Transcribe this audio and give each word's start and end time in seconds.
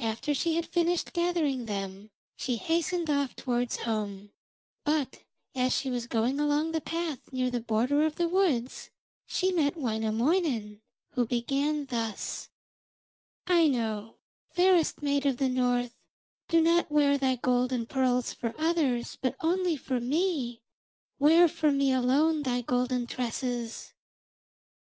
After 0.00 0.34
she 0.34 0.56
had 0.56 0.66
finished 0.66 1.12
gathering 1.12 1.66
them 1.66 2.10
she 2.34 2.56
hastened 2.56 3.08
off 3.08 3.36
towards 3.36 3.76
home, 3.76 4.32
but 4.82 5.22
as 5.54 5.72
she 5.72 5.88
was 5.88 6.08
going 6.08 6.40
along 6.40 6.72
the 6.72 6.80
path 6.80 7.20
near 7.30 7.50
the 7.52 7.60
border 7.60 8.02
of 8.04 8.16
the 8.16 8.26
woods 8.28 8.90
she 9.28 9.52
met 9.52 9.76
Wainamoinen, 9.76 10.80
who 11.10 11.24
began 11.24 11.86
thus: 11.86 12.48
'Aino, 13.46 14.16
fairest 14.48 15.02
maid 15.02 15.24
of 15.24 15.36
the 15.36 15.48
north, 15.48 15.94
do 16.48 16.60
not 16.60 16.90
wear 16.90 17.16
thy 17.16 17.36
gold 17.36 17.72
and 17.72 17.88
pearls 17.88 18.32
for 18.32 18.52
others, 18.58 19.18
but 19.22 19.36
only 19.38 19.76
for 19.76 20.00
me; 20.00 20.62
wear 21.20 21.46
for 21.46 21.70
me 21.70 21.92
alone 21.92 22.42
thy 22.42 22.60
golden 22.60 23.06
tresses.' 23.06 23.92